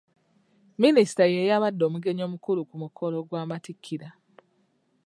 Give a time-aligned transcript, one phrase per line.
[0.81, 4.09] Minisita ye yabadde omugenyi omukulu ku mukolo gw'amattikira..